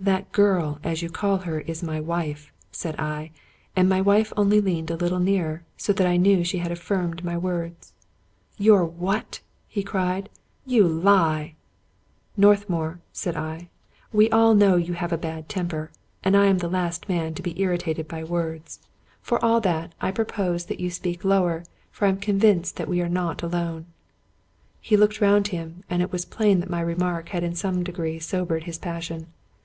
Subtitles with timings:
[0.10, 3.30] That girl, as you call her, is my wife," said I;
[3.76, 6.80] and my wife only leaned a little nearer, so that I knew she had af
[6.80, 7.92] firmed my words.''
[8.66, 10.28] Your what?" he cried."
[10.74, 11.54] You lie I
[12.12, 13.68] "*' Northmour," I said,"
[14.12, 15.90] we all know you have a bad tem per,
[16.24, 18.80] and I am the last man to be irritated by words.
[19.20, 21.62] For all I8S Scotch Mystery Stories that, I propose that you speak lower,
[21.92, 23.84] for I am convinced that we are not alone."
[24.80, 28.64] He looked round him, and it was plain my remark had in some degree sobered
[28.64, 29.28] his passion.